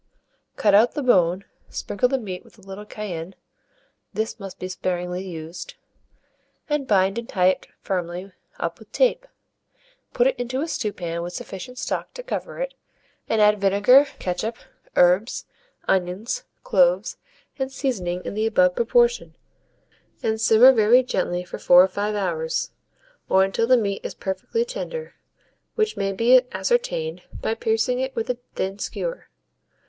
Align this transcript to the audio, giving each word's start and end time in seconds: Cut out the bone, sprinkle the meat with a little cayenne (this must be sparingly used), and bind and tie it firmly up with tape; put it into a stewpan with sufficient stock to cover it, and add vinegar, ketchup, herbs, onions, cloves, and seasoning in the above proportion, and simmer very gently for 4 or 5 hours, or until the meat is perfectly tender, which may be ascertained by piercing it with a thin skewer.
Cut 0.55 0.73
out 0.73 0.95
the 0.95 1.03
bone, 1.03 1.45
sprinkle 1.69 2.09
the 2.09 2.17
meat 2.17 2.43
with 2.43 2.57
a 2.57 2.61
little 2.61 2.87
cayenne 2.87 3.35
(this 4.13 4.39
must 4.39 4.57
be 4.57 4.67
sparingly 4.67 5.23
used), 5.23 5.75
and 6.67 6.87
bind 6.87 7.19
and 7.19 7.29
tie 7.29 7.49
it 7.49 7.67
firmly 7.81 8.31
up 8.59 8.79
with 8.79 8.91
tape; 8.91 9.27
put 10.11 10.25
it 10.25 10.35
into 10.39 10.61
a 10.61 10.67
stewpan 10.67 11.21
with 11.21 11.33
sufficient 11.33 11.77
stock 11.77 12.15
to 12.15 12.23
cover 12.23 12.57
it, 12.59 12.73
and 13.29 13.43
add 13.43 13.61
vinegar, 13.61 14.07
ketchup, 14.17 14.57
herbs, 14.95 15.45
onions, 15.87 16.45
cloves, 16.63 17.17
and 17.59 17.71
seasoning 17.71 18.23
in 18.25 18.33
the 18.33 18.47
above 18.47 18.75
proportion, 18.75 19.35
and 20.23 20.41
simmer 20.41 20.71
very 20.73 21.03
gently 21.03 21.43
for 21.43 21.59
4 21.59 21.83
or 21.83 21.87
5 21.87 22.15
hours, 22.15 22.71
or 23.29 23.43
until 23.43 23.67
the 23.67 23.77
meat 23.77 24.03
is 24.03 24.15
perfectly 24.15 24.65
tender, 24.65 25.13
which 25.75 25.95
may 25.95 26.11
be 26.11 26.41
ascertained 26.53 27.21
by 27.39 27.53
piercing 27.53 27.99
it 27.99 28.15
with 28.15 28.31
a 28.31 28.39
thin 28.55 28.79
skewer. 28.79 29.27